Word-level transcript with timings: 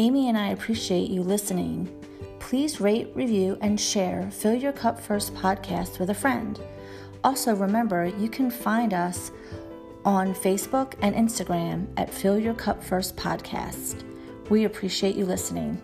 Amy 0.00 0.28
and 0.28 0.38
I 0.38 0.50
appreciate 0.50 1.10
you 1.10 1.24
listening. 1.24 1.92
Please 2.38 2.80
rate, 2.80 3.10
review, 3.16 3.58
and 3.60 3.80
share 3.80 4.30
Fill 4.30 4.54
Your 4.54 4.70
Cup 4.70 5.00
First 5.00 5.34
podcast 5.34 5.98
with 5.98 6.10
a 6.10 6.14
friend. 6.14 6.60
Also, 7.24 7.52
remember 7.52 8.06
you 8.06 8.28
can 8.28 8.48
find 8.48 8.94
us 8.94 9.32
on 10.04 10.34
Facebook 10.34 10.94
and 11.02 11.16
Instagram 11.16 11.88
at 11.96 12.14
Fill 12.14 12.38
Your 12.38 12.54
Cup 12.54 12.80
First 12.80 13.16
Podcast. 13.16 14.04
We 14.48 14.62
appreciate 14.62 15.16
you 15.16 15.26
listening. 15.26 15.82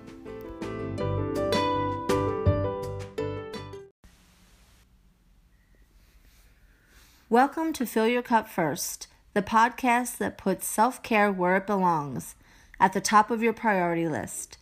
Welcome 7.28 7.72
to 7.72 7.84
Fill 7.84 8.06
Your 8.06 8.22
Cup 8.22 8.48
First, 8.48 9.08
the 9.32 9.42
podcast 9.42 10.18
that 10.18 10.38
puts 10.38 10.68
self 10.68 11.02
care 11.02 11.32
where 11.32 11.56
it 11.56 11.66
belongs, 11.66 12.36
at 12.78 12.92
the 12.92 13.00
top 13.00 13.30
of 13.30 13.42
your 13.42 13.52
priority 13.52 14.08
list. 14.08 14.58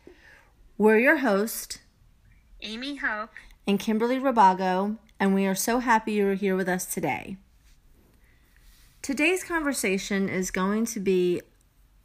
We're 0.79 0.99
your 0.99 1.19
host, 1.19 1.81
Amy 2.61 2.97
Hope, 2.97 3.31
and 3.67 3.79
Kimberly 3.79 4.19
Rabago, 4.19 4.99
and 5.21 5.35
we 5.35 5.47
are 5.47 5.55
so 5.55 5.79
happy 5.79 6.13
you're 6.13 6.35
here 6.35 6.57
with 6.57 6.69
us 6.69 6.87
today. 6.87 7.37
Today's 9.03 9.45
conversation 9.45 10.29
is 10.29 10.51
going 10.51 10.87
to 10.87 11.01
be 11.01 11.43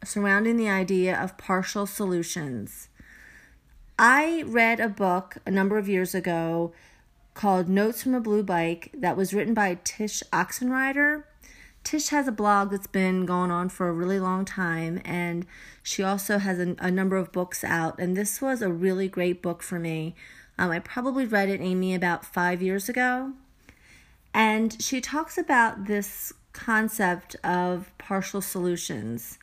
surrounding 0.04 0.56
the 0.56 0.68
idea 0.68 1.16
of 1.16 1.38
partial 1.38 1.86
solutions. 1.86 2.88
I 3.98 4.42
read 4.46 4.80
a 4.80 4.88
book 4.88 5.38
a 5.46 5.50
number 5.50 5.78
of 5.78 5.88
years 5.88 6.14
ago 6.14 6.72
called 7.34 7.68
Notes 7.68 8.02
from 8.02 8.14
a 8.14 8.20
Blue 8.20 8.42
Bike 8.42 8.90
that 8.94 9.16
was 9.16 9.32
written 9.32 9.54
by 9.54 9.76
Tsh 9.84 10.22
Oxenreider. 10.32 11.24
Tsh 11.88 12.10
has 12.10 12.28
a 12.28 12.32
blog 12.32 12.70
that's 12.70 12.86
been 12.86 13.24
going 13.24 13.50
on 13.50 13.70
for 13.70 13.88
a 13.88 13.92
really 13.94 14.20
long 14.20 14.44
time, 14.44 15.00
and 15.06 15.46
she 15.82 16.02
also 16.02 16.36
has 16.36 16.58
a, 16.58 16.76
a 16.78 16.90
number 16.90 17.16
of 17.16 17.32
books 17.32 17.64
out. 17.64 17.98
And 17.98 18.14
this 18.14 18.42
was 18.42 18.60
a 18.60 18.70
really 18.70 19.08
great 19.08 19.40
book 19.40 19.62
for 19.62 19.78
me. 19.78 20.14
Um, 20.58 20.70
I 20.70 20.80
probably 20.80 21.24
read 21.24 21.48
it, 21.48 21.62
Amy, 21.62 21.94
about 21.94 22.26
five 22.26 22.60
years 22.60 22.90
ago. 22.90 23.32
And 24.34 24.80
she 24.82 25.00
talks 25.00 25.38
about 25.38 25.86
this 25.86 26.34
concept 26.52 27.36
of 27.42 27.90
partial 27.96 28.42
solutions. 28.42 29.38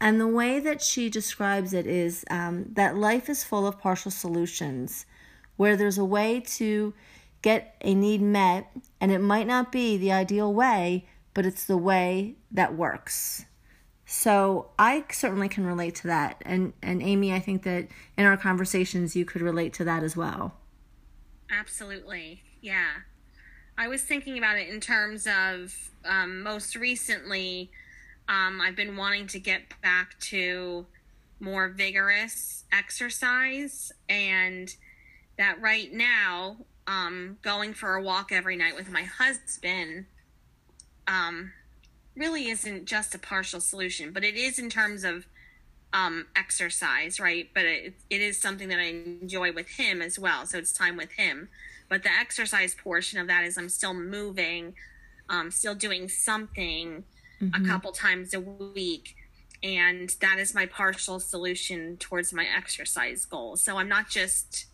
And 0.00 0.20
the 0.20 0.28
way 0.28 0.60
that 0.60 0.80
she 0.82 1.10
describes 1.10 1.74
it 1.74 1.88
is 1.88 2.24
um, 2.30 2.66
that 2.74 2.96
life 2.96 3.28
is 3.28 3.42
full 3.42 3.66
of 3.66 3.80
partial 3.80 4.12
solutions, 4.12 5.06
where 5.56 5.76
there's 5.76 5.98
a 5.98 6.04
way 6.04 6.38
to 6.58 6.94
get 7.42 7.74
a 7.80 7.94
need 7.94 8.22
met, 8.22 8.70
and 9.00 9.10
it 9.10 9.18
might 9.18 9.48
not 9.48 9.72
be 9.72 9.96
the 9.96 10.12
ideal 10.12 10.54
way, 10.54 11.06
but 11.34 11.46
it's 11.46 11.64
the 11.64 11.76
way 11.76 12.36
that 12.50 12.74
works. 12.74 13.44
So 14.04 14.70
I 14.78 15.04
certainly 15.12 15.48
can 15.48 15.64
relate 15.64 15.94
to 15.96 16.08
that. 16.08 16.42
And 16.44 16.72
and 16.82 17.00
Amy, 17.02 17.32
I 17.32 17.38
think 17.38 17.62
that 17.62 17.88
in 18.16 18.26
our 18.26 18.36
conversations 18.36 19.14
you 19.14 19.24
could 19.24 19.40
relate 19.40 19.72
to 19.74 19.84
that 19.84 20.02
as 20.02 20.16
well. 20.16 20.54
Absolutely. 21.50 22.42
Yeah. 22.60 22.88
I 23.78 23.88
was 23.88 24.02
thinking 24.02 24.36
about 24.36 24.58
it 24.58 24.68
in 24.68 24.80
terms 24.80 25.26
of 25.26 25.74
um, 26.04 26.42
most 26.42 26.76
recently, 26.76 27.70
um, 28.28 28.60
I've 28.60 28.76
been 28.76 28.96
wanting 28.96 29.26
to 29.28 29.38
get 29.38 29.62
back 29.80 30.18
to 30.20 30.86
more 31.38 31.68
vigorous 31.68 32.64
exercise, 32.72 33.90
and 34.08 34.74
that 35.38 35.60
right 35.60 35.92
now 35.92 36.58
um, 36.86 37.38
going 37.42 37.72
for 37.72 37.94
a 37.94 38.02
walk 38.02 38.32
every 38.32 38.56
night 38.56 38.76
with 38.76 38.90
my 38.90 39.04
husband 39.04 40.06
um, 41.10 41.52
really 42.16 42.48
isn't 42.48 42.84
just 42.84 43.14
a 43.14 43.18
partial 43.18 43.60
solution, 43.60 44.12
but 44.12 44.24
it 44.24 44.36
is 44.36 44.58
in 44.58 44.70
terms 44.70 45.02
of 45.04 45.26
um, 45.92 46.26
exercise, 46.36 47.18
right? 47.18 47.48
But 47.52 47.64
it, 47.64 47.94
it 48.08 48.20
is 48.20 48.40
something 48.40 48.68
that 48.68 48.78
I 48.78 48.94
enjoy 49.20 49.52
with 49.52 49.68
him 49.68 50.00
as 50.00 50.18
well. 50.18 50.46
So 50.46 50.58
it's 50.58 50.72
time 50.72 50.96
with 50.96 51.12
him. 51.12 51.48
But 51.88 52.04
the 52.04 52.10
exercise 52.12 52.74
portion 52.74 53.18
of 53.18 53.26
that 53.26 53.44
is 53.44 53.58
I'm 53.58 53.68
still 53.68 53.94
moving, 53.94 54.74
um, 55.28 55.50
still 55.50 55.74
doing 55.74 56.08
something 56.08 57.02
mm-hmm. 57.42 57.64
a 57.64 57.66
couple 57.66 57.90
times 57.90 58.32
a 58.32 58.40
week. 58.40 59.16
And 59.62 60.14
that 60.20 60.38
is 60.38 60.54
my 60.54 60.66
partial 60.66 61.18
solution 61.18 61.96
towards 61.96 62.32
my 62.32 62.46
exercise 62.56 63.26
goal. 63.26 63.56
So 63.56 63.76
I'm 63.76 63.88
not 63.88 64.08
just 64.08 64.66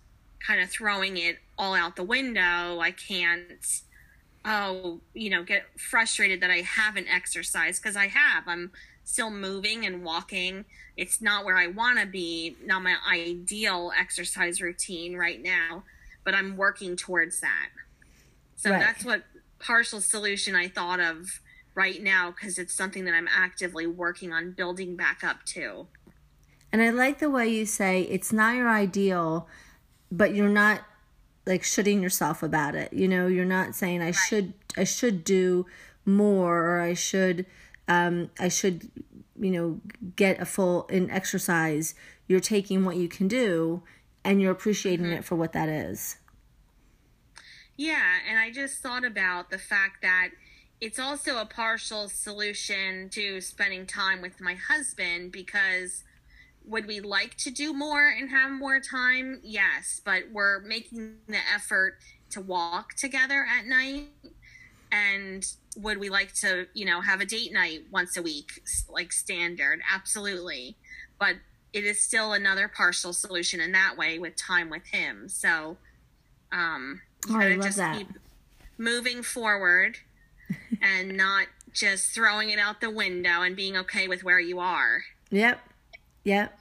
kind 0.46 0.60
of 0.60 0.68
throwing 0.68 1.16
it 1.16 1.38
all 1.56 1.74
out 1.74 1.96
the 1.96 2.04
window. 2.04 2.78
I 2.78 2.92
can't, 2.92 3.80
oh, 4.46 5.00
you 5.12 5.28
know, 5.28 5.42
get 5.42 5.64
frustrated 5.78 6.40
that 6.40 6.50
I 6.50 6.60
haven't 6.60 7.08
exercised 7.12 7.82
because 7.82 7.96
I 7.96 8.06
have. 8.06 8.44
I'm 8.46 8.70
still 9.04 9.30
moving 9.30 9.84
and 9.84 10.04
walking. 10.04 10.64
It's 10.96 11.20
not 11.20 11.44
where 11.44 11.56
I 11.56 11.66
want 11.66 11.98
to 11.98 12.06
be, 12.06 12.56
not 12.64 12.82
my 12.82 12.96
ideal 13.10 13.92
exercise 13.98 14.62
routine 14.62 15.16
right 15.16 15.42
now, 15.42 15.82
but 16.24 16.34
I'm 16.34 16.56
working 16.56 16.96
towards 16.96 17.40
that. 17.40 17.68
So 18.54 18.70
right. 18.70 18.80
that's 18.80 19.04
what 19.04 19.24
partial 19.58 20.00
solution 20.00 20.54
I 20.54 20.68
thought 20.68 21.00
of 21.00 21.40
right 21.74 22.02
now 22.02 22.30
because 22.30 22.58
it's 22.58 22.72
something 22.72 23.04
that 23.04 23.14
I'm 23.14 23.28
actively 23.28 23.86
working 23.86 24.32
on 24.32 24.52
building 24.52 24.96
back 24.96 25.24
up 25.24 25.44
to. 25.46 25.88
And 26.72 26.82
I 26.82 26.90
like 26.90 27.18
the 27.18 27.30
way 27.30 27.48
you 27.48 27.66
say 27.66 28.02
it's 28.02 28.32
not 28.32 28.54
your 28.54 28.68
ideal, 28.68 29.48
but 30.10 30.34
you're 30.34 30.48
not 30.48 30.82
like 31.46 31.62
shitting 31.62 32.02
yourself 32.02 32.42
about 32.42 32.74
it. 32.74 32.92
You 32.92 33.08
know, 33.08 33.26
you're 33.26 33.44
not 33.44 33.74
saying 33.74 34.02
I 34.02 34.06
right. 34.06 34.14
should 34.14 34.52
I 34.76 34.84
should 34.84 35.24
do 35.24 35.66
more 36.04 36.64
or 36.64 36.80
I 36.80 36.94
should 36.94 37.46
um 37.88 38.30
I 38.38 38.48
should 38.48 38.90
you 39.38 39.50
know 39.50 39.80
get 40.16 40.40
a 40.40 40.44
full 40.44 40.86
in 40.86 41.10
exercise. 41.10 41.94
You're 42.26 42.40
taking 42.40 42.84
what 42.84 42.96
you 42.96 43.08
can 43.08 43.28
do 43.28 43.82
and 44.24 44.42
you're 44.42 44.52
appreciating 44.52 45.06
mm-hmm. 45.06 45.18
it 45.18 45.24
for 45.24 45.36
what 45.36 45.52
that 45.52 45.68
is. 45.68 46.16
Yeah, 47.76 48.14
and 48.28 48.38
I 48.38 48.50
just 48.50 48.82
thought 48.82 49.04
about 49.04 49.50
the 49.50 49.58
fact 49.58 50.02
that 50.02 50.30
it's 50.80 50.98
also 50.98 51.38
a 51.38 51.46
partial 51.46 52.08
solution 52.08 53.08
to 53.10 53.40
spending 53.40 53.86
time 53.86 54.20
with 54.20 54.40
my 54.40 54.54
husband 54.54 55.30
because 55.32 56.04
would 56.66 56.86
we 56.86 57.00
like 57.00 57.36
to 57.38 57.50
do 57.50 57.72
more 57.72 58.08
and 58.08 58.30
have 58.30 58.50
more 58.50 58.80
time? 58.80 59.40
Yes, 59.42 60.00
but 60.04 60.24
we're 60.32 60.60
making 60.60 61.14
the 61.28 61.38
effort 61.54 61.98
to 62.30 62.40
walk 62.40 62.94
together 62.94 63.46
at 63.48 63.66
night. 63.66 64.08
And 64.90 65.46
would 65.76 65.98
we 65.98 66.08
like 66.08 66.32
to, 66.34 66.66
you 66.74 66.84
know, 66.84 67.00
have 67.00 67.20
a 67.20 67.26
date 67.26 67.52
night 67.52 67.84
once 67.90 68.16
a 68.16 68.22
week, 68.22 68.62
like 68.88 69.12
standard? 69.12 69.80
Absolutely. 69.92 70.76
But 71.18 71.36
it 71.72 71.84
is 71.84 72.00
still 72.00 72.32
another 72.32 72.68
partial 72.68 73.12
solution 73.12 73.60
in 73.60 73.72
that 73.72 73.96
way 73.96 74.18
with 74.18 74.36
time 74.36 74.70
with 74.70 74.86
him. 74.86 75.28
So, 75.28 75.76
um, 76.52 77.02
oh, 77.30 77.38
I 77.38 77.54
love 77.54 77.64
just 77.64 77.76
that. 77.76 77.98
keep 77.98 78.08
moving 78.78 79.22
forward 79.22 79.98
and 80.82 81.16
not 81.16 81.46
just 81.72 82.14
throwing 82.14 82.50
it 82.50 82.58
out 82.58 82.80
the 82.80 82.90
window 82.90 83.42
and 83.42 83.54
being 83.54 83.76
okay 83.76 84.08
with 84.08 84.24
where 84.24 84.40
you 84.40 84.58
are. 84.58 85.02
Yep. 85.30 85.60
Yep. 86.26 86.58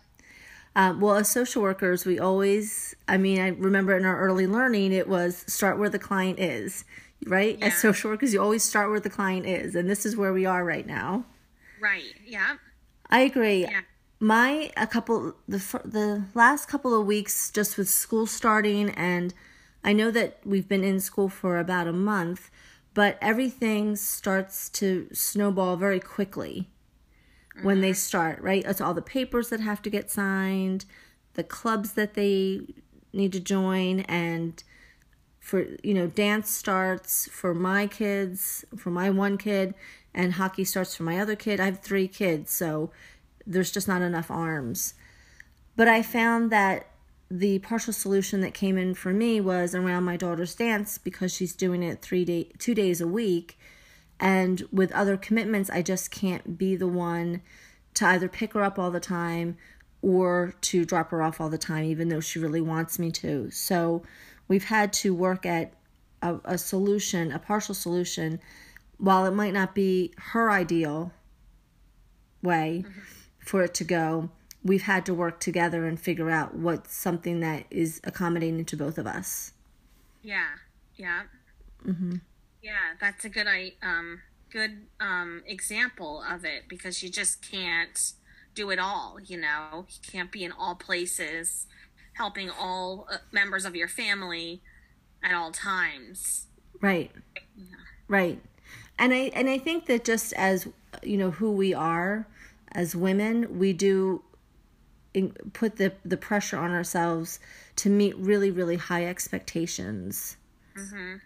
Um, 0.76 1.02
well, 1.02 1.16
as 1.16 1.28
social 1.28 1.64
workers, 1.64 2.06
we 2.06 2.20
always, 2.20 2.96
I 3.08 3.18
mean, 3.18 3.40
I 3.40 3.48
remember 3.48 3.98
in 3.98 4.06
our 4.06 4.20
early 4.20 4.46
learning, 4.46 4.94
it 4.94 5.08
was 5.08 5.44
start 5.48 5.80
where 5.80 5.90
the 5.90 5.98
client 5.98 6.40
is, 6.40 6.86
right? 7.26 7.58
Yeah. 7.58 7.66
As 7.68 7.78
social 7.78 8.12
workers, 8.12 8.32
you 8.32 8.42
always 8.42 8.64
start 8.64 8.92
where 8.92 9.00
the 9.00 9.10
client 9.10 9.48
is. 9.48 9.74
And 9.74 9.90
this 9.90 10.06
is 10.06 10.16
where 10.16 10.34
we 10.34 10.46
are 10.46 10.64
right 10.64 10.86
now. 10.86 11.26
Right. 11.82 12.14
Yeah. 12.24 12.58
I 13.10 13.22
agree. 13.22 13.62
Yeah. 13.62 13.82
My, 14.20 14.72
a 14.78 14.86
couple, 14.86 15.36
the, 15.48 15.58
the 15.84 16.26
last 16.36 16.68
couple 16.68 17.00
of 17.00 17.08
weeks, 17.08 17.50
just 17.50 17.76
with 17.76 17.90
school 17.90 18.28
starting, 18.28 18.92
and 18.92 19.34
I 19.84 19.94
know 19.94 20.12
that 20.12 20.42
we've 20.46 20.68
been 20.68 20.84
in 20.84 21.00
school 21.00 21.28
for 21.28 21.58
about 21.58 21.88
a 21.88 21.94
month, 21.94 22.52
but 22.94 23.18
everything 23.20 23.96
starts 23.96 24.70
to 24.70 25.08
snowball 25.12 25.76
very 25.76 26.00
quickly 26.00 26.70
when 27.62 27.82
they 27.82 27.92
mm-hmm. 27.92 27.96
start, 27.96 28.42
right? 28.42 28.64
It's 28.66 28.82
all 28.82 28.94
the 28.94 29.02
papers 29.02 29.50
that 29.50 29.60
have 29.60 29.82
to 29.84 29.90
get 29.90 30.12
signed, 30.12 30.86
the 31.34 31.44
clubs 31.44 31.94
that 31.94 32.14
they 32.14 32.62
need 33.14 33.32
to 33.34 33.40
join, 33.40 34.02
and 34.02 34.64
for, 35.40 35.66
you 35.84 35.94
know, 35.94 36.08
dance 36.08 36.50
starts 36.50 37.30
for 37.32 37.54
my 37.54 37.88
kids, 37.88 38.66
for 38.76 38.90
my 38.90 39.10
one 39.10 39.38
kid, 39.38 39.74
and 40.14 40.34
hockey 40.34 40.64
starts 40.64 40.96
for 40.96 41.04
my 41.04 41.20
other 41.20 41.36
kid. 41.36 41.60
I 41.60 41.66
have 41.66 41.80
three 41.80 42.08
kids, 42.08 42.52
so 42.52 42.92
there's 43.46 43.72
just 43.72 43.88
not 43.88 44.02
enough 44.02 44.32
arms. 44.32 44.96
But 45.76 45.88
I 45.88 46.02
found 46.02 46.52
that 46.52 46.88
the 47.30 47.60
partial 47.60 47.94
solution 47.94 48.42
that 48.42 48.54
came 48.54 48.78
in 48.78 48.94
for 48.94 49.12
me 49.12 49.42
was 49.42 49.74
around 49.76 50.04
my 50.04 50.16
daughter's 50.16 50.56
dance 50.56 50.98
because 50.98 51.34
she's 51.34 51.56
doing 51.56 51.84
it 51.84 52.02
three 52.02 52.24
day 52.24 52.52
two 52.60 52.76
days 52.76 53.02
a 53.02 53.08
week 53.08 53.58
and 54.20 54.64
with 54.72 54.92
other 54.94 55.18
commitments, 55.18 55.70
I 55.70 55.82
just 55.82 56.12
can't 56.12 56.58
be 56.58 56.76
the 56.76 56.88
one 56.88 57.42
to 57.96 58.06
either 58.06 58.28
pick 58.28 58.54
her 58.54 58.62
up 58.62 58.80
all 58.80 58.92
the 58.92 59.00
time 59.00 59.58
or 60.02 60.54
to 60.62 60.86
drop 60.86 61.10
her 61.12 61.22
off 61.22 61.42
all 61.42 61.50
the 61.50 61.58
time, 61.58 61.84
even 61.86 62.10
though 62.10 62.20
she 62.20 62.40
really 62.40 62.62
wants 62.62 63.00
me 63.00 63.12
to. 63.12 63.50
So 63.52 64.04
we've 64.48 64.66
had 64.66 64.94
to 64.94 65.14
work 65.14 65.46
at 65.46 65.74
a, 66.22 66.38
a 66.46 66.58
solution, 66.58 67.32
a 67.32 67.40
partial 67.40 67.74
solution, 67.76 68.40
while 68.98 69.26
it 69.26 69.32
might 69.32 69.54
not 69.54 69.74
be 69.76 70.14
her 70.18 70.50
ideal 70.52 71.12
way 72.42 72.84
mm-hmm. 72.86 73.00
for 73.40 73.64
it 73.64 73.74
to 73.76 73.84
go. 73.84 74.30
we've 74.66 74.84
had 74.84 75.06
to 75.06 75.14
work 75.14 75.40
together 75.40 75.86
and 75.86 76.00
figure 76.00 76.32
out 76.32 76.56
what's 76.56 76.94
something 76.94 77.40
that 77.40 77.66
is 77.70 78.02
accommodating 78.04 78.66
to 78.66 78.76
both 78.76 78.98
of 78.98 79.06
us. 79.06 79.54
Yeah. 80.24 80.48
Yeah. 80.96 81.24
Mm-hmm. 81.86 82.16
Yeah, 82.66 82.96
that's 83.00 83.24
a 83.26 83.30
good 83.30 83.46
I 83.48 83.74
um 83.84 84.24
good 84.52 84.88
um 85.00 85.44
example 85.46 86.24
of 86.28 86.46
it 86.46 86.64
because 86.68 87.04
you 87.04 87.10
just 87.10 87.48
can't 87.48 88.14
do 88.56 88.72
it 88.72 88.80
all, 88.80 89.20
you 89.24 89.40
know. 89.40 89.86
You 89.88 90.12
can't 90.12 90.32
be 90.32 90.44
in 90.44 90.52
all 90.52 90.74
places 90.74 91.68
helping 92.14 92.50
all 92.50 93.08
uh, 93.12 93.18
members 93.32 93.66
of 93.66 93.76
your 93.76 93.88
family 93.88 94.64
at 95.22 95.36
all 95.36 95.52
times. 95.52 96.48
Right. 96.82 97.12
Yeah. 97.56 97.76
Right. 98.08 98.42
And 98.98 99.14
I 99.14 99.30
and 99.36 99.48
I 99.48 99.60
think 99.60 99.86
that 99.86 100.04
just 100.04 100.34
as 100.34 100.68
you 101.04 101.18
know 101.18 101.30
who 101.30 101.52
we 101.52 101.72
are 101.76 102.26
as 102.72 102.96
women, 102.96 103.60
we 103.60 103.74
do 103.74 104.24
put 105.54 105.76
the 105.76 105.94
the 106.04 106.18
pressure 106.18 106.58
on 106.58 106.72
ourselves 106.72 107.40
to 107.76 107.92
meet 107.92 108.18
really 108.18 108.50
really 108.50 108.78
high 108.78 109.06
expectations. 109.06 110.38
Mm-hmm. 110.76 111.18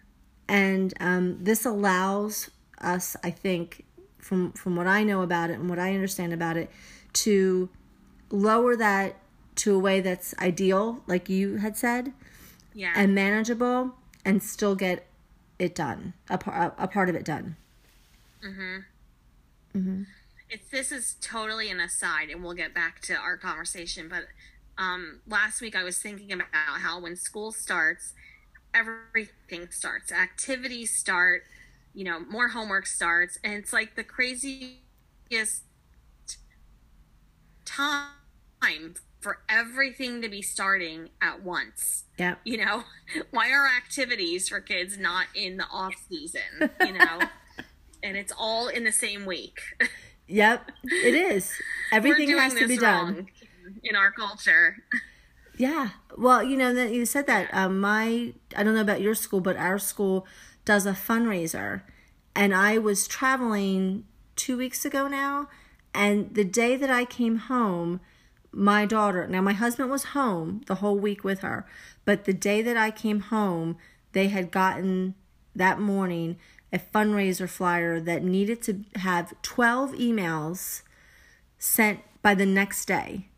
And 0.50 0.92
um, 0.98 1.38
this 1.44 1.64
allows 1.64 2.50
us, 2.80 3.16
I 3.22 3.30
think, 3.30 3.84
from 4.18 4.50
from 4.52 4.74
what 4.74 4.88
I 4.88 5.04
know 5.04 5.22
about 5.22 5.48
it 5.48 5.60
and 5.60 5.70
what 5.70 5.78
I 5.78 5.94
understand 5.94 6.32
about 6.32 6.56
it, 6.56 6.68
to 7.12 7.68
lower 8.30 8.74
that 8.76 9.14
to 9.56 9.76
a 9.76 9.78
way 9.78 10.00
that's 10.00 10.34
ideal, 10.38 11.04
like 11.06 11.28
you 11.28 11.58
had 11.58 11.76
said, 11.76 12.12
yeah, 12.74 12.92
and 12.96 13.14
manageable, 13.14 13.94
and 14.24 14.42
still 14.42 14.74
get 14.74 15.06
it 15.60 15.74
done, 15.76 16.14
a, 16.28 16.36
part 16.36 16.74
a 16.76 16.88
part 16.88 17.08
of 17.08 17.14
it 17.14 17.24
done. 17.24 17.54
Mhm. 18.44 18.84
Mhm. 19.72 20.06
It's 20.48 20.68
this 20.68 20.90
is 20.90 21.14
totally 21.20 21.70
an 21.70 21.78
aside, 21.78 22.28
and 22.28 22.42
we'll 22.42 22.54
get 22.54 22.74
back 22.74 23.00
to 23.02 23.14
our 23.14 23.36
conversation. 23.36 24.08
But 24.08 24.24
um, 24.76 25.20
last 25.28 25.60
week 25.60 25.76
I 25.76 25.84
was 25.84 25.98
thinking 25.98 26.32
about 26.32 26.48
how 26.54 26.98
when 26.98 27.14
school 27.14 27.52
starts, 27.52 28.14
everything 28.74 29.70
starts, 29.70 30.12
activities 30.12 30.94
start, 30.94 31.44
you 31.94 32.04
know, 32.04 32.20
more 32.20 32.48
homework 32.48 32.86
starts, 32.86 33.38
and 33.42 33.54
it's 33.54 33.72
like 33.72 33.96
the 33.96 34.04
craziest 34.04 35.62
time 37.64 38.94
for 39.20 39.40
everything 39.48 40.22
to 40.22 40.28
be 40.28 40.42
starting 40.42 41.10
at 41.20 41.42
once. 41.42 42.04
Yeah. 42.18 42.36
You 42.44 42.64
know, 42.64 42.84
why 43.30 43.50
are 43.50 43.66
activities 43.66 44.48
for 44.48 44.60
kids 44.60 44.98
not 44.98 45.26
in 45.34 45.56
the 45.58 45.66
off 45.70 45.94
season? 46.08 46.70
You 46.80 46.92
know, 46.92 47.20
and 48.02 48.16
it's 48.16 48.32
all 48.36 48.68
in 48.68 48.84
the 48.84 48.92
same 48.92 49.26
week. 49.26 49.60
Yep, 50.26 50.70
it 50.84 51.14
is. 51.14 51.52
Everything 51.92 52.30
has 52.38 52.54
to 52.54 52.68
be 52.68 52.76
done 52.76 53.26
in 53.82 53.96
our 53.96 54.12
culture. 54.12 54.76
Yeah. 55.60 55.90
Well, 56.16 56.42
you 56.42 56.56
know 56.56 56.72
that 56.72 56.90
you 56.90 57.04
said 57.04 57.26
that. 57.26 57.52
Um, 57.52 57.80
my 57.80 58.32
I 58.56 58.62
don't 58.62 58.74
know 58.74 58.80
about 58.80 59.02
your 59.02 59.14
school, 59.14 59.42
but 59.42 59.58
our 59.58 59.78
school 59.78 60.26
does 60.64 60.86
a 60.86 60.92
fundraiser, 60.92 61.82
and 62.34 62.54
I 62.54 62.78
was 62.78 63.06
traveling 63.06 64.04
two 64.36 64.56
weeks 64.56 64.86
ago 64.86 65.06
now, 65.06 65.50
and 65.92 66.34
the 66.34 66.44
day 66.44 66.76
that 66.76 66.88
I 66.88 67.04
came 67.04 67.36
home, 67.36 68.00
my 68.50 68.86
daughter, 68.86 69.26
now 69.26 69.42
my 69.42 69.52
husband 69.52 69.90
was 69.90 70.16
home 70.16 70.62
the 70.64 70.76
whole 70.76 70.98
week 70.98 71.24
with 71.24 71.40
her, 71.40 71.66
but 72.06 72.24
the 72.24 72.32
day 72.32 72.62
that 72.62 72.78
I 72.78 72.90
came 72.90 73.20
home, 73.20 73.76
they 74.12 74.28
had 74.28 74.50
gotten 74.50 75.14
that 75.54 75.78
morning 75.78 76.38
a 76.72 76.78
fundraiser 76.78 77.46
flyer 77.46 78.00
that 78.00 78.24
needed 78.24 78.62
to 78.62 78.86
have 79.00 79.34
12 79.42 79.92
emails 79.92 80.80
sent 81.58 82.00
by 82.22 82.34
the 82.34 82.46
next 82.46 82.86
day 82.86 83.29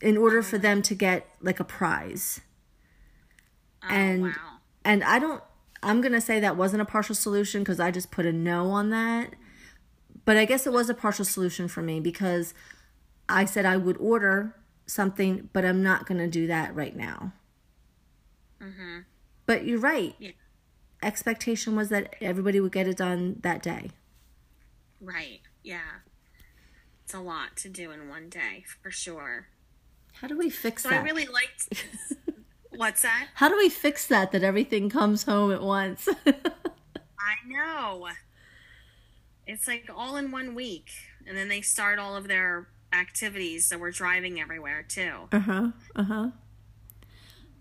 in 0.00 0.16
order 0.16 0.42
for 0.42 0.58
them 0.58 0.82
to 0.82 0.94
get 0.94 1.26
like 1.40 1.60
a 1.60 1.64
prize. 1.64 2.40
Oh, 3.82 3.88
and 3.88 4.22
wow. 4.22 4.32
and 4.84 5.04
I 5.04 5.18
don't 5.18 5.42
I'm 5.82 6.00
going 6.00 6.12
to 6.12 6.20
say 6.20 6.40
that 6.40 6.56
wasn't 6.56 6.82
a 6.82 6.84
partial 6.84 7.14
solution 7.14 7.64
cuz 7.64 7.78
I 7.78 7.90
just 7.90 8.10
put 8.10 8.26
a 8.26 8.32
no 8.32 8.70
on 8.70 8.90
that. 8.90 9.34
But 10.24 10.36
I 10.36 10.44
guess 10.44 10.66
it 10.66 10.72
was 10.72 10.90
a 10.90 10.94
partial 10.94 11.24
solution 11.24 11.68
for 11.68 11.82
me 11.82 12.00
because 12.00 12.52
I 13.28 13.44
said 13.44 13.64
I 13.64 13.76
would 13.76 13.96
order 13.98 14.54
something, 14.86 15.48
but 15.52 15.64
I'm 15.64 15.82
not 15.82 16.06
going 16.06 16.18
to 16.18 16.26
do 16.26 16.46
that 16.48 16.74
right 16.74 16.96
now. 16.96 17.32
Mm-hmm. 18.60 19.00
But 19.46 19.64
you're 19.64 19.78
right. 19.78 20.14
Yeah. 20.18 20.32
Expectation 21.02 21.76
was 21.76 21.90
that 21.90 22.14
everybody 22.20 22.60
would 22.60 22.72
get 22.72 22.88
it 22.88 22.96
done 22.96 23.38
that 23.42 23.62
day. 23.62 23.90
Right. 25.00 25.40
Yeah. 25.62 26.00
It's 27.04 27.14
a 27.14 27.20
lot 27.20 27.56
to 27.58 27.68
do 27.68 27.90
in 27.90 28.08
one 28.08 28.28
day, 28.28 28.64
for 28.82 28.90
sure. 28.90 29.48
How 30.20 30.28
do 30.28 30.36
we 30.36 30.50
fix 30.50 30.82
so 30.82 30.90
that? 30.90 31.00
I 31.00 31.04
really 31.04 31.26
liked. 31.26 31.84
What's 32.76 33.02
that? 33.02 33.28
How 33.34 33.48
do 33.48 33.56
we 33.56 33.68
fix 33.68 34.06
that? 34.06 34.32
That 34.32 34.42
everything 34.42 34.88
comes 34.88 35.24
home 35.24 35.52
at 35.52 35.62
once. 35.62 36.08
I 36.26 37.34
know. 37.46 38.08
It's 39.46 39.66
like 39.66 39.90
all 39.94 40.16
in 40.16 40.30
one 40.30 40.54
week, 40.54 40.90
and 41.26 41.36
then 41.36 41.48
they 41.48 41.60
start 41.60 41.98
all 41.98 42.16
of 42.16 42.28
their 42.28 42.68
activities, 42.92 43.66
so 43.66 43.78
we're 43.78 43.90
driving 43.90 44.40
everywhere 44.40 44.84
too. 44.86 45.28
Uh 45.32 45.38
huh. 45.40 45.68
Uh 45.96 46.02
huh. 46.02 46.28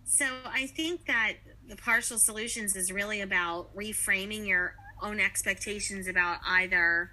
So 0.06 0.26
I 0.46 0.68
think 0.68 1.06
that 1.06 1.34
the 1.68 1.76
partial 1.76 2.18
solutions 2.18 2.76
is 2.76 2.92
really 2.92 3.22
about 3.22 3.76
reframing 3.76 4.48
your 4.48 4.76
own 5.02 5.20
expectations 5.20 6.08
about 6.08 6.40
either 6.48 7.12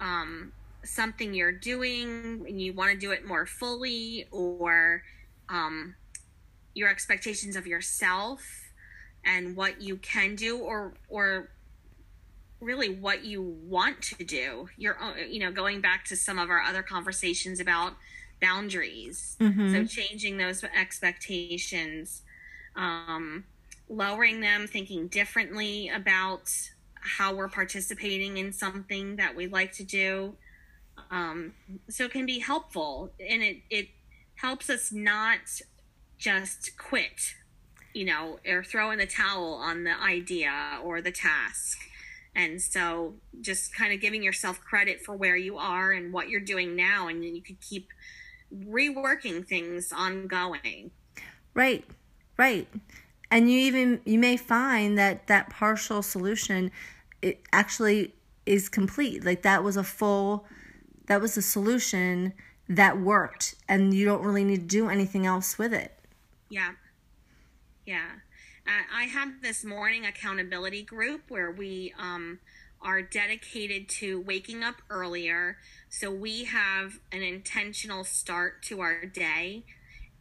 um, 0.00 0.52
something 0.84 1.34
you're 1.34 1.52
doing 1.52 2.44
and 2.46 2.60
you 2.60 2.72
want 2.72 2.92
to 2.92 2.98
do 2.98 3.12
it 3.12 3.26
more 3.26 3.46
fully 3.46 4.26
or 4.30 5.02
um, 5.48 5.94
your 6.74 6.88
expectations 6.88 7.56
of 7.56 7.66
yourself 7.66 8.42
and 9.24 9.54
what 9.56 9.80
you 9.80 9.96
can 9.98 10.34
do 10.34 10.58
or 10.58 10.94
or 11.08 11.50
really 12.60 12.88
what 12.88 13.24
you 13.24 13.42
want 13.42 14.00
to 14.02 14.24
do. 14.24 14.68
Your 14.76 15.00
own 15.00 15.14
you 15.30 15.40
know 15.40 15.52
going 15.52 15.80
back 15.80 16.04
to 16.06 16.16
some 16.16 16.38
of 16.38 16.50
our 16.50 16.60
other 16.60 16.82
conversations 16.82 17.60
about 17.60 17.94
boundaries. 18.40 19.36
Mhm. 19.40 19.72
so 19.72 19.84
changing 20.02 20.36
those 20.36 20.64
expectations 20.64 22.22
um, 22.74 23.44
lowering 23.88 24.40
them 24.40 24.66
thinking 24.66 25.06
differently 25.08 25.88
about 25.88 26.50
how 27.00 27.34
we're 27.34 27.48
participating 27.48 28.38
in 28.38 28.52
something 28.52 29.16
that 29.16 29.34
we 29.36 29.46
like 29.46 29.72
to 29.72 29.84
do 29.84 30.34
um, 31.10 31.52
so 31.88 32.04
it 32.04 32.10
can 32.10 32.26
be 32.26 32.38
helpful 32.38 33.12
and 33.18 33.42
it, 33.42 33.58
it 33.70 33.88
helps 34.36 34.70
us 34.70 34.92
not 34.92 35.38
just 36.18 36.76
quit 36.78 37.34
you 37.94 38.04
know 38.04 38.38
or 38.46 38.62
throw 38.62 38.90
in 38.90 38.98
the 38.98 39.06
towel 39.06 39.54
on 39.54 39.84
the 39.84 40.00
idea 40.02 40.78
or 40.82 41.00
the 41.00 41.10
task 41.10 41.78
and 42.34 42.62
so 42.62 43.14
just 43.40 43.74
kind 43.74 43.92
of 43.92 44.00
giving 44.00 44.22
yourself 44.22 44.60
credit 44.60 45.02
for 45.02 45.14
where 45.14 45.36
you 45.36 45.58
are 45.58 45.92
and 45.92 46.12
what 46.12 46.28
you're 46.28 46.40
doing 46.40 46.74
now 46.74 47.08
and 47.08 47.22
then 47.22 47.34
you 47.34 47.42
could 47.42 47.60
keep 47.60 47.88
reworking 48.52 49.46
things 49.46 49.92
ongoing 49.92 50.90
Right. 51.54 51.84
Right. 52.38 52.66
And 53.30 53.50
you 53.50 53.58
even 53.58 54.00
you 54.04 54.18
may 54.18 54.36
find 54.36 54.98
that 54.98 55.26
that 55.26 55.50
partial 55.50 56.02
solution 56.02 56.70
it 57.20 57.40
actually 57.52 58.14
is 58.46 58.68
complete. 58.68 59.24
Like 59.24 59.42
that 59.42 59.62
was 59.62 59.76
a 59.76 59.84
full 59.84 60.46
that 61.06 61.20
was 61.20 61.36
a 61.36 61.42
solution 61.42 62.32
that 62.68 62.98
worked 62.98 63.54
and 63.68 63.92
you 63.92 64.04
don't 64.04 64.22
really 64.22 64.44
need 64.44 64.60
to 64.60 64.66
do 64.66 64.88
anything 64.88 65.26
else 65.26 65.58
with 65.58 65.72
it. 65.72 65.92
Yeah. 66.48 66.72
Yeah. 67.86 68.08
Uh, 68.66 68.82
I 68.94 69.04
have 69.04 69.42
this 69.42 69.64
morning 69.64 70.06
accountability 70.06 70.82
group 70.82 71.22
where 71.28 71.50
we 71.50 71.92
um, 71.98 72.38
are 72.80 73.02
dedicated 73.02 73.88
to 73.88 74.20
waking 74.20 74.62
up 74.62 74.76
earlier. 74.88 75.58
So 75.88 76.10
we 76.10 76.44
have 76.44 77.00
an 77.10 77.22
intentional 77.22 78.04
start 78.04 78.62
to 78.64 78.80
our 78.80 79.04
day. 79.04 79.64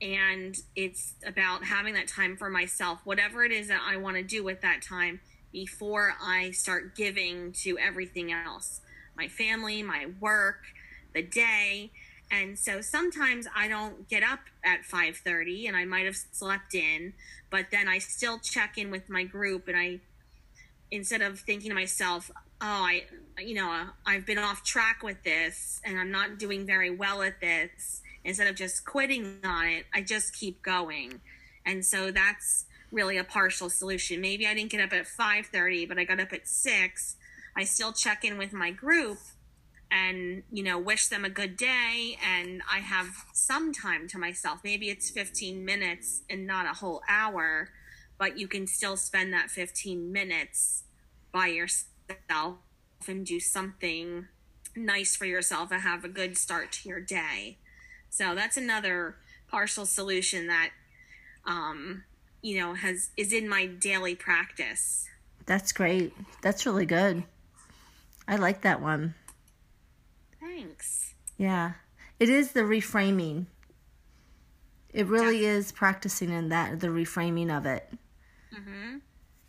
And 0.01 0.57
it's 0.75 1.13
about 1.25 1.65
having 1.65 1.93
that 1.93 2.07
time 2.07 2.35
for 2.35 2.49
myself, 2.49 2.99
whatever 3.03 3.43
it 3.43 3.51
is 3.51 3.67
that 3.67 3.81
I 3.87 3.97
want 3.97 4.17
to 4.17 4.23
do 4.23 4.43
with 4.43 4.61
that 4.61 4.81
time 4.81 5.21
before 5.51 6.15
I 6.19 6.51
start 6.51 6.95
giving 6.95 7.51
to 7.63 7.77
everything 7.77 8.31
else 8.31 8.81
my 9.21 9.27
family, 9.27 9.83
my 9.83 10.07
work, 10.19 10.63
the 11.13 11.21
day. 11.21 11.91
And 12.31 12.57
so 12.57 12.79
sometimes 12.79 13.45
i 13.53 13.67
don't 13.67 14.07
get 14.07 14.23
up 14.23 14.39
at 14.63 14.79
5.30 14.83 15.67
and 15.67 15.75
i 15.75 15.83
might 15.83 16.05
have 16.05 16.15
slept 16.31 16.73
in 16.73 17.11
but 17.49 17.65
then 17.71 17.89
i 17.89 17.97
still 17.97 18.39
check 18.39 18.77
in 18.77 18.89
with 18.89 19.09
my 19.09 19.23
group 19.25 19.67
and 19.67 19.75
i 19.75 19.99
instead 20.91 21.21
of 21.21 21.41
thinking 21.41 21.69
to 21.71 21.75
myself 21.75 22.31
oh 22.61 22.85
i 22.91 23.03
you 23.37 23.53
know 23.53 23.69
i've 24.05 24.25
been 24.25 24.37
off 24.37 24.63
track 24.63 25.03
with 25.03 25.21
this 25.23 25.81
and 25.83 25.99
i'm 25.99 26.09
not 26.09 26.39
doing 26.39 26.65
very 26.65 26.89
well 26.89 27.21
at 27.21 27.41
this 27.41 28.01
instead 28.23 28.47
of 28.47 28.55
just 28.55 28.85
quitting 28.85 29.39
on 29.43 29.65
it 29.67 29.85
i 29.93 30.01
just 30.01 30.33
keep 30.33 30.61
going. 30.63 31.19
And 31.65 31.85
so 31.85 32.11
that's 32.11 32.65
really 32.91 33.17
a 33.17 33.23
partial 33.23 33.69
solution. 33.69 34.21
Maybe 34.21 34.47
i 34.47 34.53
didn't 34.53 34.71
get 34.71 34.81
up 34.81 34.93
at 34.93 35.05
5.30 35.05 35.87
but 35.89 35.99
i 35.99 36.05
got 36.05 36.19
up 36.19 36.31
at 36.31 36.47
6 36.47 37.17
i 37.55 37.63
still 37.63 37.91
check 37.91 38.23
in 38.23 38.37
with 38.37 38.53
my 38.53 38.71
group 38.71 39.17
and 39.91 40.43
you 40.51 40.63
know 40.63 40.79
wish 40.79 41.07
them 41.07 41.25
a 41.25 41.29
good 41.29 41.57
day 41.57 42.17
and 42.25 42.61
i 42.71 42.79
have 42.79 43.07
some 43.33 43.73
time 43.73 44.07
to 44.07 44.17
myself. 44.17 44.59
Maybe 44.63 44.89
it's 44.89 45.09
15 45.09 45.65
minutes 45.65 46.21
and 46.29 46.47
not 46.47 46.65
a 46.65 46.73
whole 46.79 47.01
hour 47.09 47.69
but 48.17 48.37
you 48.37 48.47
can 48.47 48.67
still 48.67 48.95
spend 48.95 49.33
that 49.33 49.49
15 49.49 50.11
minutes 50.11 50.83
by 51.31 51.47
yourself 51.47 52.57
and 53.07 53.25
do 53.25 53.39
something 53.39 54.27
nice 54.75 55.15
for 55.15 55.25
yourself 55.25 55.71
and 55.71 55.81
have 55.81 56.05
a 56.05 56.07
good 56.07 56.37
start 56.37 56.71
to 56.71 56.87
your 56.87 57.01
day. 57.01 57.57
So 58.11 58.35
that's 58.35 58.57
another 58.57 59.15
partial 59.49 59.85
solution 59.85 60.47
that 60.47 60.69
um 61.45 62.03
you 62.41 62.59
know 62.59 62.75
has 62.75 63.09
is 63.17 63.33
in 63.33 63.49
my 63.49 63.65
daily 63.65 64.15
practice. 64.15 65.09
That's 65.45 65.71
great. 65.73 66.13
That's 66.41 66.65
really 66.65 66.85
good 66.85 67.23
i 68.31 68.35
like 68.35 68.61
that 68.61 68.81
one 68.81 69.13
Thanks. 70.41 71.13
Yeah. 71.37 71.73
It 72.19 72.29
is 72.29 72.51
the 72.51 72.61
reframing. 72.61 73.45
It 74.93 75.07
really 75.07 75.43
yeah. 75.43 75.51
is 75.51 75.71
practicing 75.71 76.29
in 76.29 76.49
that, 76.49 76.79
the 76.79 76.87
reframing 76.87 77.55
of 77.55 77.65
it. 77.65 77.91
Mm-hmm. 78.53 78.97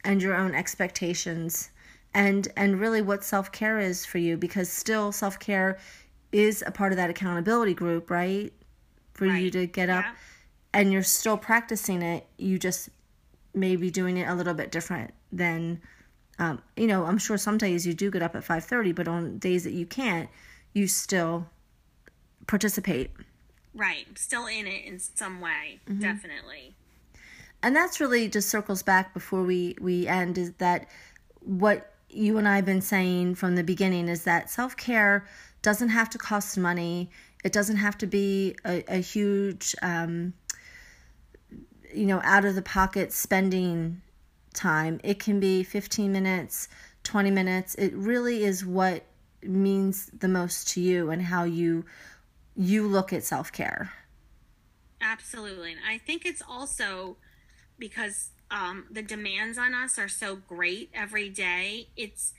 And 0.05 0.23
your 0.23 0.35
own 0.35 0.55
expectations. 0.55 1.71
And 2.15 2.49
and 2.57 2.79
really 2.79 3.01
what 3.01 3.25
self-care 3.25 3.79
is 3.79 4.05
for 4.05 4.19
you 4.19 4.37
because 4.37 4.71
still 4.71 5.13
self-care 5.13 5.79
is 6.31 6.63
a 6.67 6.71
part 6.71 6.93
of 6.93 6.97
that 6.97 7.09
accountability 7.09 7.73
group, 7.73 8.11
right? 8.11 8.53
For 9.15 9.27
right. 9.27 9.43
you 9.43 9.51
to 9.53 9.67
get 9.67 9.89
up 9.89 10.05
and 10.75 10.93
you're 10.93 11.03
still 11.03 11.39
practicing 11.39 12.03
it. 12.03 12.27
You 12.37 12.59
just 12.59 12.91
may 13.55 13.77
be 13.77 13.91
doing 13.91 14.19
it 14.19 14.29
a 14.29 14.35
little 14.35 14.55
bit 14.55 14.71
different 14.71 15.13
than 15.31 15.81
um, 16.39 16.63
you 16.77 16.87
know, 16.87 17.05
I'm 17.05 17.19
sure 17.19 17.37
some 17.37 17.59
days 17.59 17.87
you 17.87 17.95
do 17.95 18.11
get 18.11 18.23
up 18.23 18.35
at 18.35 18.45
5:30, 18.45 18.95
but 18.95 19.09
on 19.09 19.39
days 19.39 19.65
that 19.65 19.73
you 19.73 19.87
can't, 19.87 20.29
you 20.73 20.87
still 20.87 21.47
participate. 22.47 23.11
Right. 23.75 24.07
Still 24.19 24.47
in 24.47 24.67
it 24.67 24.85
in 24.85 24.99
some 24.99 25.41
way. 25.41 25.81
Mm-hmm. 25.89 26.01
Definitely. 26.01 26.75
And 27.63 27.77
that's 27.77 28.01
really 28.01 28.29
just 28.29 28.49
circles 28.49 28.83
back 28.83 29.15
before 29.15 29.43
we, 29.43 29.77
we 29.81 30.07
end 30.07 30.37
is 30.37 30.53
that 30.55 30.89
what 31.41 31.95
you 32.09 32.37
and 32.39 32.47
I 32.49 32.57
have 32.57 32.65
been 32.65 32.83
saying 32.83 33.37
from 33.37 33.55
the 33.55 33.63
beginning 33.63 34.09
is 34.09 34.25
that 34.25 34.51
self 34.51 34.77
care 34.77 35.27
doesn't 35.63 35.91
have 35.91 36.11
to 36.11 36.19
cost 36.19 36.59
money. 36.59 37.11
It 37.45 37.53
doesn't 37.53 37.77
have 37.77 37.97
to 37.99 38.07
be 38.07 38.57
a, 38.65 38.85
a 38.89 38.99
huge, 38.99 39.75
um, 39.81 40.35
you 41.95 42.07
know, 42.07 42.21
out 42.25 42.45
of 42.45 42.55
the 42.55 42.63
pocket 42.63 43.13
spending 43.13 44.03
time. 44.53 45.01
It 45.03 45.19
can 45.19 45.41
be 45.41 45.63
15 45.63 46.13
minutes, 46.13 46.69
20 47.05 47.31
minutes. 47.31 47.75
It 47.77 47.93
really 47.95 48.45
is 48.45 48.65
what 48.65 49.05
means 49.43 50.07
the 50.19 50.29
most 50.29 50.69
to 50.69 50.81
you 50.81 51.11
and 51.11 51.23
how 51.23 51.45
you 51.45 51.85
you 52.55 52.87
look 52.87 53.13
at 53.13 53.25
self-care 53.25 53.93
absolutely 55.01 55.73
and 55.73 55.81
i 55.89 55.99
think 55.99 56.25
it's 56.25 56.43
also 56.49 57.17
because 57.79 58.31
um, 58.51 58.85
the 58.91 59.03
demands 59.03 59.57
on 59.57 59.75
us 59.75 59.99
are 59.99 60.09
so 60.09 60.37
great 60.37 60.91
every 60.95 61.29
day 61.29 61.89
it's 61.97 62.35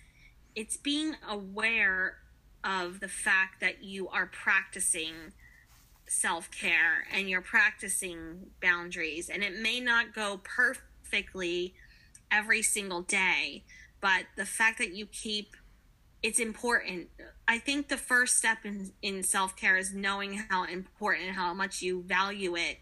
it's 0.56 0.78
being 0.78 1.16
aware 1.28 2.18
of 2.64 3.00
the 3.00 3.08
fact 3.08 3.60
that 3.60 3.84
you 3.84 4.08
are 4.08 4.28
practicing 4.28 5.34
self-care 6.08 7.08
and 7.12 7.30
you're 7.30 7.42
practicing 7.42 8.52
boundaries 8.62 9.30
and 9.30 9.44
it 9.44 9.60
may 9.60 9.80
not 9.80 10.14
go 10.14 10.40
perfectly 10.44 11.74
every 12.32 12.62
single 12.62 13.02
day 13.02 13.64
but 14.02 14.26
the 14.36 14.46
fact 14.46 14.80
that 14.80 14.94
you 14.94 15.06
keep 15.06 15.56
it's 16.24 16.40
important. 16.40 17.10
I 17.48 17.60
think 17.60 17.90
the 17.90 17.98
first 17.98 18.38
step 18.38 18.60
in, 18.64 18.94
in 19.02 19.24
self 19.24 19.58
care 19.58 19.78
is 19.78 19.94
knowing 19.94 20.46
how 20.50 20.64
important 20.64 21.28
and 21.28 21.36
how 21.36 21.54
much 21.54 21.82
you 21.82 22.02
value 22.02 22.56
it 22.56 22.78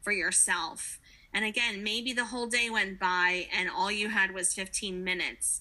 for 0.00 0.12
yourself. 0.12 0.98
And 1.32 1.44
again, 1.44 1.84
maybe 1.84 2.12
the 2.12 2.24
whole 2.24 2.46
day 2.46 2.70
went 2.70 2.98
by 2.98 3.46
and 3.56 3.68
all 3.68 3.92
you 3.92 4.08
had 4.08 4.34
was 4.34 4.54
15 4.54 5.04
minutes. 5.04 5.60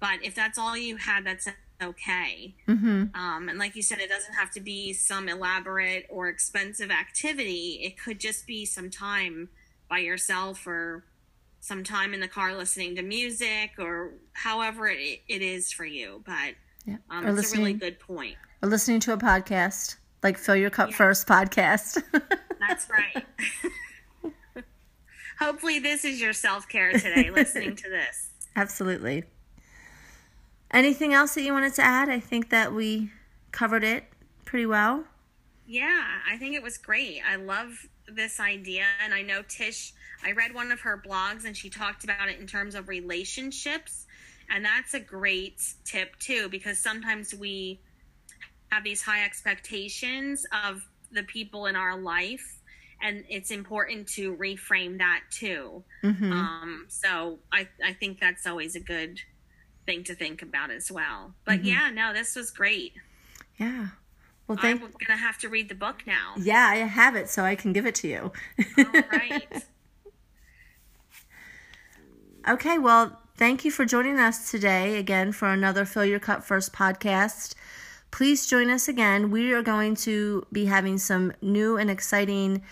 But 0.00 0.22
if 0.22 0.34
that's 0.34 0.58
all 0.58 0.76
you 0.76 0.96
had, 0.96 1.24
that's 1.24 1.48
okay. 1.80 2.54
Mm-hmm. 2.68 3.18
Um, 3.18 3.48
and 3.48 3.58
like 3.58 3.76
you 3.76 3.82
said, 3.82 4.00
it 4.00 4.10
doesn't 4.10 4.34
have 4.34 4.50
to 4.50 4.60
be 4.60 4.92
some 4.92 5.28
elaborate 5.28 6.06
or 6.10 6.28
expensive 6.28 6.90
activity. 6.90 7.80
It 7.82 7.96
could 7.96 8.20
just 8.20 8.46
be 8.46 8.66
some 8.66 8.90
time 8.90 9.48
by 9.88 9.98
yourself 9.98 10.66
or 10.66 11.04
some 11.60 11.82
time 11.82 12.14
in 12.14 12.20
the 12.20 12.28
car 12.28 12.54
listening 12.54 12.96
to 12.96 13.02
music 13.02 13.72
or 13.78 14.12
however 14.32 14.88
it, 14.88 15.20
it 15.28 15.42
is 15.42 15.72
for 15.72 15.84
you. 15.84 16.22
But 16.24 16.54
yeah. 16.84 16.96
um, 17.10 17.26
it's 17.26 17.52
a 17.52 17.56
really 17.56 17.72
good 17.72 17.98
point. 17.98 18.36
Or 18.62 18.68
listening 18.68 19.00
to 19.00 19.12
a 19.12 19.18
podcast, 19.18 19.96
like 20.22 20.38
Fill 20.38 20.56
Your 20.56 20.70
Cup 20.70 20.90
yeah. 20.90 20.96
First 20.96 21.26
podcast. 21.26 22.02
That's 22.60 22.88
right. 22.88 23.24
Hopefully, 25.38 25.78
this 25.78 26.04
is 26.04 26.20
your 26.20 26.32
self 26.32 26.68
care 26.68 26.92
today, 26.92 27.30
listening 27.30 27.76
to 27.76 27.90
this. 27.90 28.30
Absolutely. 28.56 29.24
Anything 30.70 31.12
else 31.12 31.34
that 31.34 31.42
you 31.42 31.52
wanted 31.52 31.74
to 31.74 31.82
add? 31.82 32.08
I 32.08 32.20
think 32.20 32.50
that 32.50 32.72
we 32.72 33.10
covered 33.52 33.84
it 33.84 34.04
pretty 34.44 34.66
well. 34.66 35.04
Yeah, 35.66 36.04
I 36.28 36.36
think 36.38 36.54
it 36.54 36.62
was 36.62 36.78
great. 36.78 37.20
I 37.28 37.36
love 37.36 37.86
this 38.08 38.40
idea, 38.40 38.84
and 39.04 39.12
I 39.12 39.22
know 39.22 39.42
Tsh 39.42 39.92
I 40.24 40.32
read 40.32 40.54
one 40.54 40.72
of 40.72 40.80
her 40.80 41.00
blogs 41.04 41.44
and 41.44 41.56
she 41.56 41.70
talked 41.70 42.04
about 42.04 42.28
it 42.28 42.38
in 42.38 42.46
terms 42.46 42.74
of 42.74 42.88
relationships. 42.88 44.06
And 44.50 44.64
that's 44.64 44.94
a 44.94 45.00
great 45.00 45.62
tip 45.84 46.16
too, 46.18 46.48
because 46.48 46.78
sometimes 46.78 47.34
we 47.34 47.80
have 48.70 48.84
these 48.84 49.02
high 49.02 49.24
expectations 49.24 50.46
of 50.64 50.82
the 51.12 51.22
people 51.22 51.66
in 51.66 51.76
our 51.76 51.98
life. 51.98 52.60
And 53.02 53.24
it's 53.28 53.50
important 53.50 54.08
to 54.10 54.34
reframe 54.36 54.98
that 54.98 55.22
too. 55.30 55.84
Mm-hmm. 56.02 56.32
Um, 56.32 56.86
so 56.88 57.38
I, 57.52 57.68
I 57.84 57.92
think 57.92 58.20
that's 58.20 58.46
always 58.46 58.74
a 58.74 58.80
good 58.80 59.20
thing 59.84 60.02
to 60.04 60.14
think 60.14 60.42
about 60.42 60.70
as 60.70 60.90
well. 60.90 61.34
But 61.44 61.58
mm-hmm. 61.58 61.66
yeah, 61.66 61.90
no, 61.90 62.12
this 62.12 62.34
was 62.34 62.50
great. 62.50 62.94
Yeah. 63.58 63.88
Well, 64.48 64.58
thank- 64.58 64.82
I'm 64.82 64.92
gonna 65.06 65.18
have 65.18 65.38
to 65.38 65.48
read 65.48 65.68
the 65.68 65.74
book 65.74 66.04
now. 66.06 66.34
Yeah, 66.38 66.66
I 66.66 66.76
have 66.76 67.16
it, 67.16 67.28
so 67.28 67.44
I 67.44 67.54
can 67.54 67.72
give 67.72 67.86
it 67.86 67.94
to 67.96 68.08
you. 68.08 68.32
All 68.78 69.02
right. 69.12 69.64
Okay, 72.48 72.78
well, 72.78 73.18
thank 73.36 73.64
you 73.64 73.72
for 73.72 73.84
joining 73.84 74.20
us 74.20 74.52
today 74.52 74.98
again 74.98 75.32
for 75.32 75.48
another 75.48 75.84
Fill 75.84 76.04
Your 76.04 76.20
Cup 76.20 76.44
First 76.44 76.72
podcast. 76.72 77.56
Please 78.12 78.46
join 78.46 78.70
us 78.70 78.86
again. 78.86 79.32
We 79.32 79.52
are 79.52 79.62
going 79.62 79.96
to 79.96 80.46
be 80.52 80.66
having 80.66 80.96
some 80.98 81.32
new 81.42 81.76
and 81.76 81.90
exciting 81.90 82.62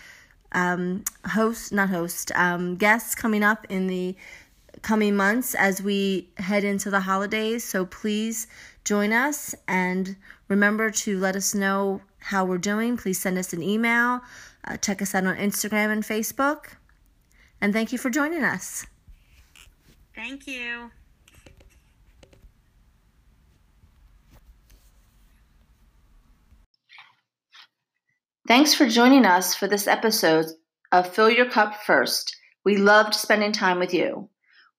um, 0.53 1.03
host, 1.25 1.73
not 1.73 1.89
host, 1.89 2.31
um, 2.35 2.77
guests 2.77 3.15
coming 3.15 3.43
up 3.43 3.67
in 3.69 3.87
the 3.87 4.15
coming 4.81 5.13
months 5.13 5.53
as 5.55 5.81
we 5.81 6.29
head 6.37 6.63
into 6.63 6.89
the 6.89 7.01
holidays. 7.01 7.65
So 7.65 7.85
please 7.85 8.47
join 8.85 9.11
us 9.11 9.55
and 9.67 10.15
remember 10.47 10.89
to 10.89 11.19
let 11.19 11.35
us 11.35 11.53
know 11.53 11.99
how 12.19 12.45
we're 12.45 12.59
doing. 12.59 12.95
Please 12.95 13.19
send 13.19 13.37
us 13.37 13.51
an 13.51 13.61
email. 13.61 14.21
Uh, 14.63 14.77
check 14.77 15.01
us 15.01 15.13
out 15.13 15.25
on 15.25 15.35
Instagram 15.35 15.91
and 15.91 16.01
Facebook. 16.01 16.75
And 17.59 17.73
thank 17.73 17.91
you 17.91 17.97
for 17.97 18.09
joining 18.09 18.45
us. 18.45 18.87
Thank 20.15 20.47
you. 20.47 20.91
Thanks 28.47 28.73
for 28.73 28.87
joining 28.87 29.25
us 29.25 29.55
for 29.55 29.67
this 29.67 29.87
episode 29.87 30.45
of 30.91 31.13
Fill 31.13 31.29
Your 31.29 31.49
Cup 31.49 31.81
First. 31.83 32.37
We 32.63 32.77
loved 32.77 33.13
spending 33.15 33.51
time 33.51 33.79
with 33.79 33.93
you. 33.93 34.29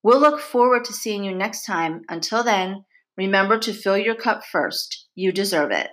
We'll 0.03 0.21
look 0.21 0.41
forward 0.41 0.85
to 0.85 0.93
seeing 0.93 1.25
you 1.25 1.35
next 1.35 1.65
time. 1.65 2.03
Until 2.09 2.45
then, 2.45 2.85
remember 3.17 3.59
to 3.59 3.73
fill 3.73 3.99
your 3.99 4.15
cup 4.15 4.45
first. 4.45 5.09
You 5.17 5.33
deserve 5.33 5.73
it. 5.73 5.91